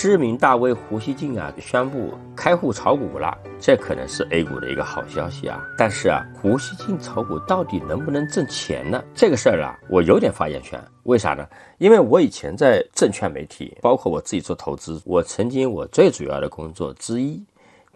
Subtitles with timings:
[0.00, 5.62] 知名大 V 胡锡进啊宣布开户炒股了，这可能是 A 股的一个好消息啊。
[5.76, 9.04] 但是啊，胡锡进炒股到底能不能挣钱呢？
[9.14, 10.82] 这个事儿啊，我有点发言权。
[11.02, 11.46] 为啥呢？
[11.76, 17.38] 因为我以前在证券媒体，包括我自己做投资，我曾经我最主要的工作之一，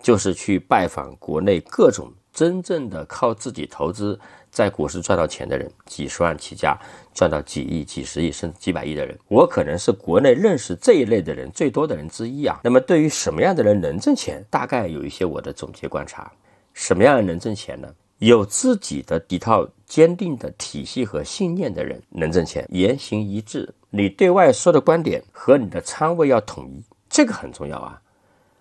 [0.02, 4.18] 就是去拜访国内各种真正的靠自己投资。
[4.50, 6.78] 在股市赚到钱的人，几十万起家，
[7.12, 12.60] 赚到几亿、几十亿甚至几百亿的人，我可能是国内认识这一类的人最多的人之一啊。
[12.62, 16.30] 那么，对于什么样的人能挣钱，大概有一些我的总结观察。
[16.72, 17.88] 什么样的人能挣钱呢？
[18.18, 28.00] 有自己的一套坚定的体系和信念的人能挣钱，言行一致，你对外说的观点和你的仓位要统一，这个很重要啊。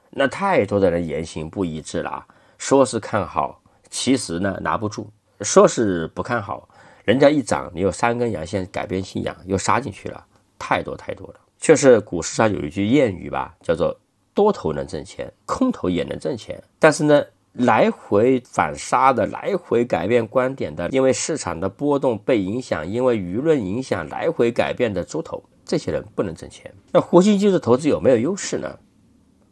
[0.09, 2.25] 那太多的人言行不一致了，
[2.57, 3.61] 说是看好，
[3.93, 5.07] 其实呢拿不住。
[5.41, 6.67] 说是不看好，
[7.05, 10.25] 人家一涨，你有三根阳线改变信仰，又杀进去了，
[10.57, 11.35] 太多太多了。
[11.59, 13.95] 确实，股市上有一句谚语吧，叫做
[14.33, 16.61] 多头能挣钱，空头也能挣钱。
[16.79, 26.73] 但是呢，来回反杀的，来回改变观点的，因为市场的波动被影响，因为舆论影响来回改变的猪头，这些人不能挣钱。
[26.91, 28.79] 那活新技术投资有没有优势呢？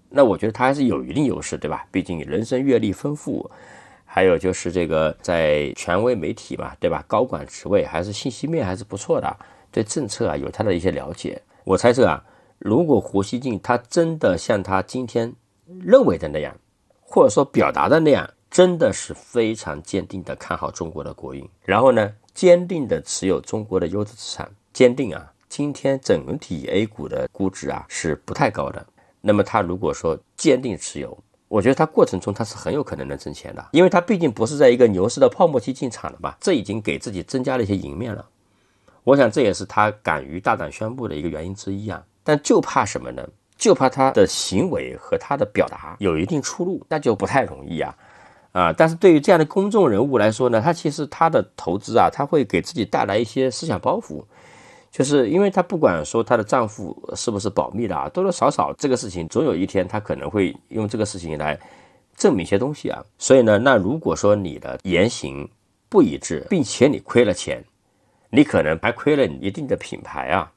[0.09, 1.85] 那我觉得他还是有一定优势，对吧？
[1.91, 3.49] 毕竟人生阅历丰富。
[4.13, 7.01] 还有就是这个在权威媒体嘛，对吧？
[7.07, 9.37] 高管职位还是信息面还是不错的，
[9.71, 11.41] 对政策啊有他的一些了解。
[11.63, 12.21] 我猜测啊，
[12.59, 15.33] 如果胡锡进他真的像他今天
[15.79, 16.53] 认为的那样，
[16.99, 28.85] 或者说表达的那样，真的是非常坚定的看好中国的国运，然后呢，坚定的持有中国的优质资产，坚定啊，今天整体 A 股的估值啊是不太高的。
[29.21, 31.17] 那么他如果说坚定持有，
[31.51, 38.25] 我觉得它过程中它是很有可能能挣钱的，因为它毕竟不是在一个牛市的泡沫期进场的嘛，这已经给自己增加了一些赢面了。
[39.03, 42.01] 我想这也是他敢于大胆宣布的一个原因之一啊。
[42.23, 43.27] 但就怕什么呢？
[43.57, 47.93] 就怕他的行为和他的表达有一定出入，那就不太容易啊
[48.53, 48.71] 啊！
[48.71, 54.23] 但是对于这样的公众人物来说呢，他其实他的投资啊，他会给自己带来一些思想包袱。
[54.91, 61.57] 就是因为她不管说她的丈夫是不是保密的啊，多多少少这个事情总有一天她可能会用这个事情来
[62.17, 63.01] 证明一些东西啊。
[63.17, 65.49] 所以呢，那如果说你的言行
[65.87, 67.63] 不一致，并且你亏了钱，
[68.29, 70.51] 你可能还亏了一定的品牌啊。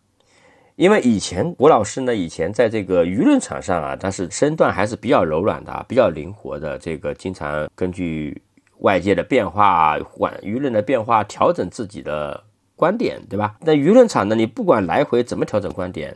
[0.74, 8.42] 因为以前吴老师呢，以前在这个舆论场上啊，他是身段还是比较柔软的，比较灵活的，这个经常根据
[8.80, 12.42] 外界的变化、管舆论的变化调整自己的。
[12.84, 13.56] 观点对吧？
[13.60, 14.34] 那舆论场呢？
[14.34, 16.14] 你不管来回怎么调整观点，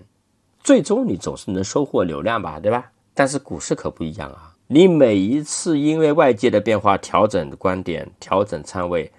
[0.60, 2.92] 最终你总是能收获流量吧，对吧？
[3.14, 4.52] 但是股市可不一样啊！
[4.66, 9.10] 你每一次因为外界的变化调整观点、调整仓位，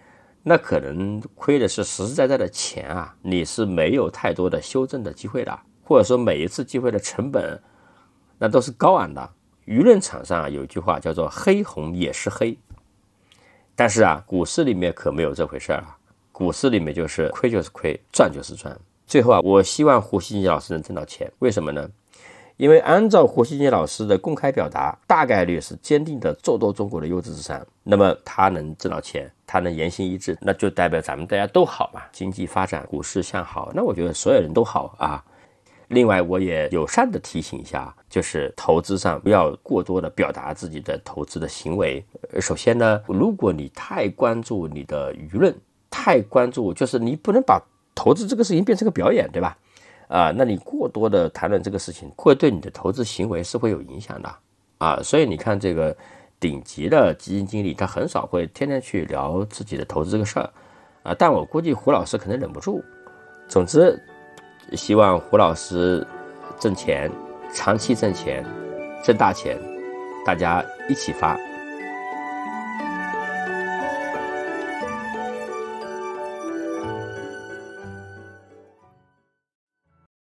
[0.43, 3.15] 那可能亏的是实实在在的钱啊！
[3.23, 7.59] 你是没有太多的修正的机会的，或者说每一次机会的成本，
[8.37, 9.27] 那都是高昂的。
[9.65, 12.55] 舆论场上，有一句话叫做“黑红也是黑”，
[13.75, 15.97] 但是啊，股市里面可没有这回事儿啊！
[16.39, 18.73] 股市里面就是亏就是亏，赚就是赚。
[19.05, 21.29] 最后啊，我希望胡锡进老师能挣到钱。
[21.39, 21.89] 为什么呢？
[22.55, 27.67] 因为按照胡锡进老师的公开表达，大概率是坚定的做多中国的优质资产。
[27.83, 33.69] 那么他能挣到钱，他能言行一致，那就代表咱们大家都好嘛，经济发展，股市向好。
[33.75, 35.21] 那我觉得所有人都好啊。
[35.89, 42.01] 另外，我也友善的提醒一下，就是投资上不要过多的表达自己的投资的行为。
[42.39, 45.53] 首先呢，如果你太关注你的舆论，
[45.89, 47.61] 太关注，就是你不能把
[47.95, 49.57] 投资这个事情变成个表演，对吧？
[50.07, 54.35] 啊，那你过多的谈论这个事情，会对你的投资行为是会有影响的
[54.79, 54.99] 啊。
[55.03, 55.95] 所以你看，这个
[56.39, 60.49] 顶级的基金经理，他很少会天天去聊自己的投资这个事儿
[61.03, 61.15] 啊。
[61.17, 62.83] 但我估计胡老师可能忍不住。
[63.47, 64.01] 总之，
[64.73, 66.05] 希望胡老师
[66.59, 67.11] 挣钱，
[67.53, 68.43] 长期挣钱，
[69.03, 69.59] 挣大钱，
[70.25, 71.37] 大家一起发。